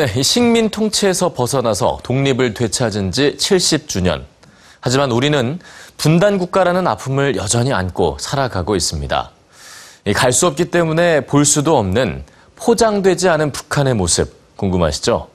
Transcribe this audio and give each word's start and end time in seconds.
네, 0.00 0.10
이 0.16 0.22
식민 0.22 0.70
통치에서 0.70 1.34
벗어나서 1.34 1.98
독립을 2.02 2.54
되찾은 2.54 3.12
지 3.12 3.36
70주년. 3.36 4.22
하지만 4.80 5.10
우리는 5.10 5.58
분단 5.98 6.38
국가라는 6.38 6.86
아픔을 6.86 7.36
여전히 7.36 7.70
안고 7.74 8.16
살아가고 8.18 8.76
있습니다. 8.76 9.30
갈 10.14 10.32
수 10.32 10.46
없기 10.46 10.70
때문에 10.70 11.26
볼 11.26 11.44
수도 11.44 11.76
없는 11.76 12.24
포장되지 12.56 13.28
않은 13.28 13.52
북한의 13.52 13.92
모습 13.92 14.32
궁금하시죠? 14.56 15.28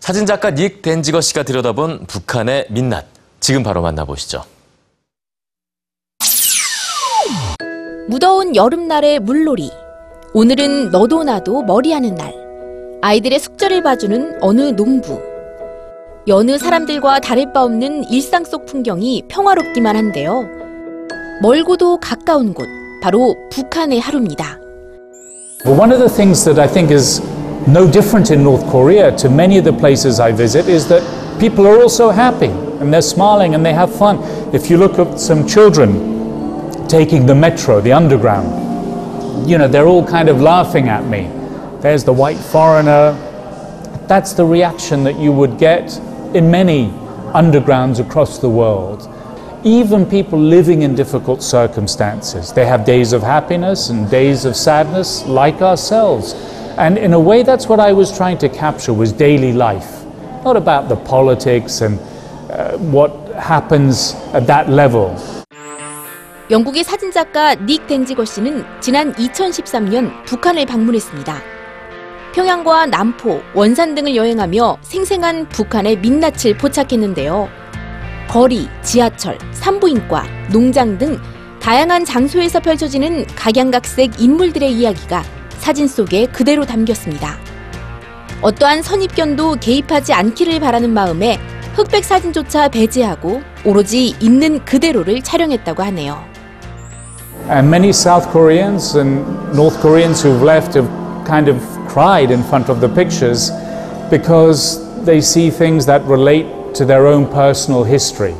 사진작가 0.00 0.50
닉 0.50 0.82
덴지거 0.82 1.22
씨가 1.22 1.42
들여다본 1.44 2.04
북한의 2.04 2.66
민낯. 2.68 3.06
지금 3.40 3.62
바로 3.62 3.80
만나보시죠. 3.80 4.44
무더운 8.06 8.54
여름날의 8.54 9.20
물놀이. 9.20 9.70
오늘은 10.34 10.90
너도 10.90 11.24
나도 11.24 11.62
머리하는 11.62 12.14
날. 12.16 12.49
아이들의 13.02 13.38
숙제를 13.38 13.82
봐주는 13.82 14.38
어느 14.42 14.60
농부. 14.76 15.18
여느 16.28 16.58
사람들과 16.58 17.20
다를 17.20 17.50
바 17.50 17.62
없는 17.64 18.04
일상 18.10 18.44
속 18.44 18.66
풍경이 18.66 19.22
평화롭기만 19.26 19.96
한데요. 19.96 20.44
멀고도 21.40 21.96
가까운 21.96 22.52
곳, 22.52 22.68
바로 23.02 23.34
북한의 23.50 24.00
하루입니다. 24.00 24.58
One 25.64 25.92
of 25.92 25.98
the 25.98 26.14
things 26.14 26.44
that 26.44 26.60
I 26.60 26.68
think 26.68 26.92
is 26.92 27.22
no 27.66 27.90
different 27.90 28.30
in 28.30 28.42
North 28.42 28.70
Korea 28.70 29.16
to 29.16 29.30
many 29.30 29.56
of 29.56 29.64
the 29.64 29.76
places 29.76 30.20
I 30.20 30.32
visit 30.32 30.68
is 30.68 30.86
that 30.88 31.02
people 31.38 31.66
are 31.66 31.80
also 31.80 32.10
happy 32.10 32.50
and 32.80 32.92
they're 32.92 33.00
smiling 33.00 33.54
and 33.54 33.64
they 33.64 33.72
have 33.72 33.90
fun. 33.96 34.20
If 34.52 34.68
you 34.68 34.76
look 34.76 34.98
at 34.98 35.18
some 35.18 35.46
children 35.46 35.96
taking 36.86 37.24
the 37.24 37.34
metro, 37.34 37.80
the 37.80 37.94
underground, 37.94 39.48
you 39.48 39.56
know, 39.56 39.68
they're 39.68 39.88
all 39.88 40.04
kind 40.04 40.28
of 40.28 40.42
laughing 40.42 40.90
at 40.90 41.08
me. 41.08 41.39
There's 41.81 42.03
the 42.03 42.13
white 42.13 42.37
foreigner. 42.37 43.13
That's 44.07 44.33
the 44.33 44.45
reaction 44.45 45.03
that 45.03 45.19
you 45.19 45.31
would 45.31 45.57
get 45.57 45.97
in 46.33 46.49
many 46.49 46.87
undergrounds 47.33 47.99
across 47.99 48.39
the 48.39 48.49
world. 48.49 49.09
Even 49.63 50.05
people 50.05 50.39
living 50.39 50.83
in 50.83 50.95
difficult 50.95 51.41
circumstances, 51.41 52.53
they 52.53 52.65
have 52.65 52.85
days 52.85 53.13
of 53.13 53.23
happiness 53.23 53.89
and 53.89 54.09
days 54.09 54.45
of 54.45 54.55
sadness 54.55 55.25
like 55.25 55.61
ourselves. 55.61 56.33
And 56.77 56.97
in 56.97 57.13
a 57.13 57.19
way, 57.19 57.43
that's 57.43 57.67
what 57.67 57.79
I 57.79 57.93
was 57.93 58.15
trying 58.15 58.37
to 58.39 58.49
capture 58.49 58.93
was 58.93 59.11
daily 59.11 59.53
life. 59.53 60.05
Not 60.43 60.57
about 60.57 60.89
the 60.89 60.97
politics 60.97 61.81
and 61.81 61.99
uh, 62.51 62.77
what 62.77 63.11
happens 63.35 64.13
at 64.33 64.45
that 64.47 64.69
level. 64.69 65.15
영국의 66.51 66.83
사진작가 66.83 67.55
닉 67.55 67.87
덴지거 67.87 68.23
씨는 68.23 68.63
지난 68.79 69.11
2013년 69.13 70.25
북한을 70.25 70.67
방문했습니다. 70.67 71.58
평양과 72.32 72.86
남포, 72.86 73.42
원산 73.54 73.94
등을 73.96 74.14
여행하며 74.14 74.78
생생한 74.82 75.48
북한의 75.48 75.96
민낯을 75.98 76.56
포착했는데요. 76.58 77.48
거리, 78.28 78.68
지하철, 78.82 79.36
산부인과, 79.52 80.24
농장 80.52 80.96
등 80.96 81.18
다양한 81.60 82.04
장소에서 82.04 82.60
펼쳐지는 82.60 83.26
각양각색 83.34 84.20
인물들의 84.20 84.72
이야기가 84.72 85.24
사진 85.58 85.88
속에 85.88 86.26
그대로 86.26 86.64
담겼습니다. 86.64 87.36
어떠한 88.40 88.82
선입견도 88.82 89.56
개입하지 89.56 90.12
않기를 90.12 90.60
바라는 90.60 90.90
마음에 90.90 91.38
흑백 91.74 92.04
사진조차 92.04 92.68
배제하고 92.68 93.42
오로지 93.64 94.14
있는 94.20 94.64
그대로를 94.64 95.20
촬영했다고 95.22 95.82
하네요. 95.82 96.22
And 97.50 97.68
many 97.68 97.88
South 97.88 98.30
Koreans 98.30 98.96
and 98.96 99.22
North 99.52 99.80
Koreans 99.80 100.24
who've 100.26 100.42
left 100.42 100.78
have 100.78 100.88
kind 101.26 101.50
of 101.50 101.60
cried 101.89 102.31
in 102.31 102.43
front 102.43 102.69
of 102.69 102.81
the 102.81 102.89
pictures 102.89 103.51
because 104.09 104.83
they 105.05 105.21
see 105.21 105.49
things 105.49 105.85
that 105.85 106.03
relate 106.05 106.75
to 106.75 106.85
their 106.85 107.07
own 107.07 107.25
personal 107.27 107.83
history. 107.83 108.35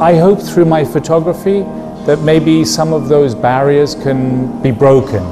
I 0.00 0.16
hope 0.16 0.40
through 0.40 0.64
my 0.64 0.84
photography 0.84 1.62
that 2.06 2.20
maybe 2.20 2.64
some 2.64 2.92
of 2.92 3.08
those 3.08 3.34
barriers 3.34 3.94
can 3.94 4.60
be 4.62 4.70
broken. 4.70 5.22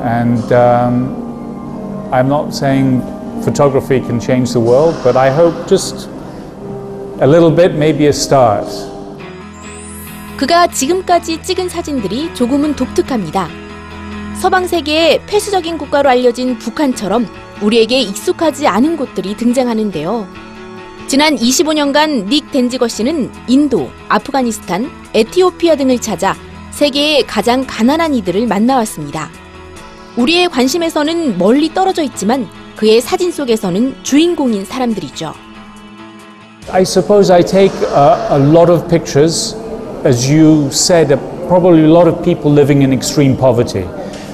And 0.00 0.52
um, 0.52 2.12
I'm 2.12 2.28
not 2.28 2.54
saying 2.54 3.02
photography 3.42 4.00
can 4.00 4.20
change 4.20 4.52
the 4.52 4.60
world, 4.60 4.94
but 5.02 5.16
I 5.16 5.30
hope 5.30 5.68
just 5.68 6.08
a 7.20 7.26
little 7.26 7.50
bit, 7.50 7.74
maybe 7.74 8.06
a 8.06 8.12
start. 8.12 8.68
그가 10.36 10.68
지금까지 10.68 11.42
찍은 11.42 11.68
사진들이 11.68 12.32
조금은 12.34 12.76
독특합니다. 12.76 13.48
서방 14.39 14.67
세계의 14.67 15.21
폐쇄적인 15.25 15.77
국가로 15.77 16.09
알려진 16.09 16.57
북한처럼 16.57 17.27
우리에게 17.61 18.01
익숙하지 18.01 18.67
않은 18.67 18.97
곳들이 18.97 19.37
등장하는데요. 19.37 20.27
지난 21.07 21.35
25년간 21.35 22.27
닉 22.27 22.51
덴지거 22.51 22.87
씨는 22.87 23.31
인도, 23.47 23.89
아프가니스탄, 24.09 24.89
에티오피아 25.13 25.75
등을 25.75 25.99
찾아 25.99 26.35
세계의 26.71 27.27
가장 27.27 27.65
가난한 27.67 28.15
이들을 28.15 28.47
만나왔습니다. 28.47 29.29
우리의 30.17 30.49
관심에서는 30.49 31.37
멀리 31.37 31.73
떨어져 31.73 32.03
있지만 32.03 32.47
그의 32.75 33.01
사진 33.01 33.31
속에서는 33.31 33.95
주인공인 34.03 34.65
사람들이죠. 34.65 35.33
I 36.71 36.81
suppose 36.81 37.33
I 37.33 37.43
take 37.43 37.75
a, 37.87 38.37
a 38.37 38.39
lot 38.39 38.71
of 38.71 38.87
pictures, 38.87 39.55
as 40.05 40.27
you 40.31 40.67
said, 40.71 41.17
probably 41.47 41.83
a 41.83 41.91
lot 41.91 42.09
of 42.09 42.23
people 42.23 42.51
living 42.51 42.81
in 42.83 42.93
extreme 42.93 43.37
poverty. 43.37 43.85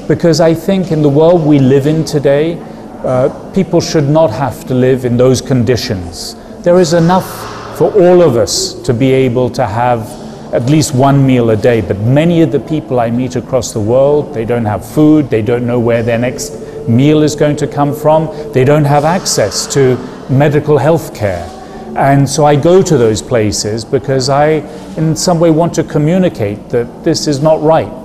Because 0.10 0.42
I 0.42 0.56
think 0.56 0.92
in 0.92 1.04
the 1.04 1.08
world 1.10 1.46
we 1.46 1.60
live 1.60 1.86
in 1.86 2.04
today, 2.04 2.60
uh, 3.04 3.30
people 3.54 3.80
should 3.80 4.10
not 4.10 4.32
have 4.32 4.66
to 4.66 4.74
live 4.74 5.06
in 5.06 5.18
those 5.18 5.40
conditions. 5.40 6.36
There 6.64 6.80
is 6.80 6.94
enough 6.94 7.78
for 7.78 7.94
all 7.94 8.24
of 8.24 8.36
us 8.36 8.74
to 8.82 8.92
be 8.92 9.12
able 9.12 9.52
to 9.52 9.68
have 9.68 10.02
at 10.52 10.66
least 10.66 10.96
one 10.96 11.28
meal 11.28 11.52
a 11.52 11.56
day. 11.56 11.82
But 11.82 12.00
many 12.00 12.42
of 12.42 12.52
the 12.52 12.60
people 12.60 13.00
I 13.00 13.12
meet 13.12 13.36
across 13.36 13.72
the 13.72 13.80
world, 13.80 14.34
they 14.34 14.46
don't 14.46 14.66
have 14.66 14.84
food, 14.84 15.30
they 15.30 15.44
don't 15.44 15.68
know 15.68 15.80
where 15.80 16.02
their 16.02 16.18
next 16.18 16.54
meal 16.90 17.22
is 17.22 17.36
going 17.36 17.58
to 17.58 17.68
come 17.68 17.94
from, 17.94 18.30
they 18.52 18.66
don't 18.66 18.86
have 18.86 19.06
access 19.06 19.72
to 19.76 19.96
medical 20.28 20.80
health 20.80 21.14
care. 21.16 21.48
And 21.96 22.28
so 22.28 22.46
I 22.46 22.56
go 22.56 22.82
to 22.82 22.98
those 22.98 23.22
places 23.22 23.86
because 23.86 24.28
I, 24.28 24.64
in 24.98 25.16
some 25.16 25.40
way, 25.40 25.52
want 25.52 25.76
to 25.76 25.84
communicate 25.84 26.70
that 26.70 27.04
this 27.04 27.28
is 27.28 27.44
not 27.44 27.62
right. 27.62 27.99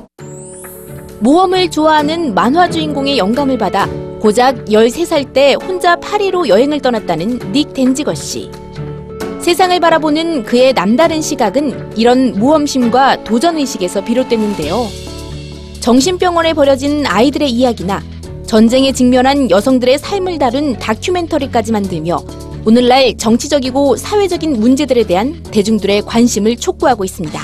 모험을 1.24 1.70
좋아하는 1.70 2.34
만화 2.34 2.68
주인공의 2.68 3.16
영감을 3.16 3.56
받아 3.56 3.88
고작 4.20 4.66
13살 4.66 5.32
때 5.32 5.54
혼자 5.54 5.96
파리로 5.96 6.48
여행을 6.48 6.80
떠났다는 6.82 7.50
닉 7.50 7.72
덴지거 7.72 8.14
씨. 8.14 8.50
세상을 9.40 9.80
바라보는 9.80 10.42
그의 10.42 10.74
남다른 10.74 11.22
시각은 11.22 11.96
이런 11.96 12.38
모험심과 12.38 13.24
도전의식에서 13.24 14.04
비롯됐는데요. 14.04 14.86
정신병원에 15.80 16.52
버려진 16.52 17.06
아이들의 17.06 17.50
이야기나 17.50 18.02
전쟁에 18.44 18.92
직면한 18.92 19.50
여성들의 19.50 19.98
삶을 20.00 20.38
다룬 20.38 20.78
다큐멘터리까지 20.78 21.72
만들며 21.72 22.22
오늘날 22.66 23.16
정치적이고 23.16 23.96
사회적인 23.96 24.60
문제들에 24.60 25.04
대한 25.04 25.42
대중들의 25.50 26.02
관심을 26.02 26.56
촉구하고 26.56 27.02
있습니다. 27.02 27.40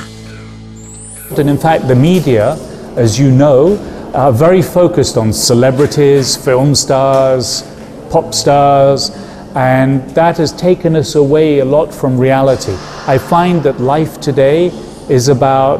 As 2.96 3.18
you 3.18 3.30
know, 3.30 3.76
are 4.14 4.32
very 4.32 4.62
focused 4.62 5.16
on 5.16 5.32
celebrities, 5.32 6.36
film 6.36 6.74
stars, 6.74 7.62
pop 8.10 8.34
stars, 8.34 9.10
and 9.54 10.08
that 10.10 10.38
has 10.38 10.52
taken 10.52 10.96
us 10.96 11.14
away 11.14 11.60
a 11.60 11.64
lot 11.64 11.94
from 11.94 12.18
reality. 12.18 12.74
I 13.06 13.18
find 13.18 13.62
that 13.62 13.80
life 13.80 14.20
today 14.20 14.66
is 15.08 15.28
about 15.28 15.78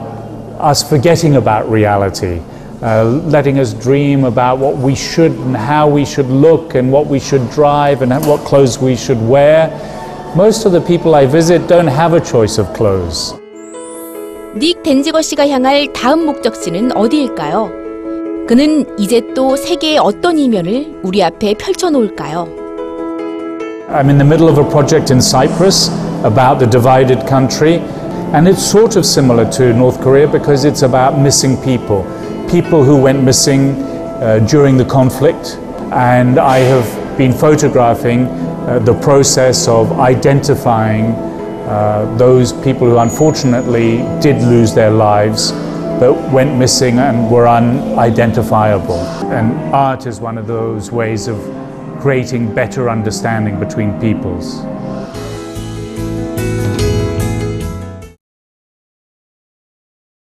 us 0.60 0.88
forgetting 0.88 1.36
about 1.36 1.68
reality, 1.68 2.40
uh, 2.82 3.04
letting 3.04 3.58
us 3.58 3.74
dream 3.74 4.24
about 4.24 4.58
what 4.58 4.76
we 4.76 4.94
should 4.94 5.32
and 5.32 5.56
how 5.56 5.88
we 5.88 6.04
should 6.04 6.26
look 6.26 6.76
and 6.76 6.92
what 6.92 7.06
we 7.06 7.18
should 7.18 7.50
drive 7.50 8.02
and 8.02 8.12
what 8.26 8.46
clothes 8.46 8.78
we 8.78 8.94
should 8.94 9.20
wear. 9.20 9.68
Most 10.36 10.64
of 10.64 10.70
the 10.70 10.80
people 10.80 11.16
I 11.16 11.26
visit 11.26 11.66
don't 11.66 11.88
have 11.88 12.14
a 12.14 12.20
choice 12.20 12.58
of 12.58 12.72
clothes. 12.72 13.39
닉 14.56 14.82
덴지거 14.82 15.22
씨가 15.22 15.48
향할 15.48 15.92
다음 15.92 16.26
목적지는 16.26 16.90
어디일까요? 16.96 17.70
그는 18.48 18.84
이제 18.98 19.22
또 19.32 19.54
세계의 19.54 19.98
어떤 19.98 20.38
이면을 20.38 20.98
우리 21.04 21.22
앞에 21.22 21.54
펼쳐놓을까요? 21.54 22.48
I'm 23.90 24.08
in 24.08 24.18
the 24.18 24.26
middle 24.26 24.48
of 24.48 24.58
a 24.58 24.68
project 24.68 25.12
in 25.12 25.20
Cyprus 25.20 25.88
about 26.24 26.58
the 26.58 26.68
divided 26.68 27.24
country, 27.28 27.78
and 28.34 28.48
it's 28.48 28.64
sort 28.64 28.96
of 28.96 29.06
similar 29.06 29.48
to 29.50 29.72
North 29.72 30.00
Korea 30.00 30.26
because 30.26 30.64
it's 30.64 30.82
about 30.82 31.16
missing 31.20 31.56
people, 31.62 32.02
people 32.50 32.82
who 32.82 32.96
went 33.00 33.22
missing 33.22 33.78
uh, 34.18 34.40
during 34.50 34.76
the 34.76 34.84
conflict. 34.84 35.58
And 35.92 36.40
I 36.40 36.58
have 36.58 36.90
been 37.16 37.32
photographing 37.32 38.26
uh, 38.66 38.80
the 38.80 38.94
process 38.94 39.68
of 39.68 40.00
identifying 40.00 41.29
uh, 41.68 42.16
those 42.16 42.52
people 42.52 42.88
who 42.88 42.98
unfortunately 42.98 43.98
did 44.20 44.42
lose 44.42 44.74
their 44.74 44.90
lives 44.90 45.52
that 46.00 46.32
went 46.32 46.56
missing 46.56 46.98
and 46.98 47.30
were 47.30 47.46
unidentifiable. 47.46 49.00
And 49.30 49.52
art 49.74 50.06
is 50.06 50.20
one 50.20 50.38
of 50.38 50.46
those 50.46 50.90
ways 50.90 51.28
of 51.28 51.38
creating 52.00 52.54
better 52.54 52.88
understanding 52.88 53.60
between 53.60 54.00
peoples. 54.00 54.62